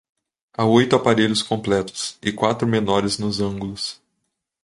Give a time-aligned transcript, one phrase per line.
[0.57, 4.01] Há oito aparelhos completos e quatro menores nos ângulos.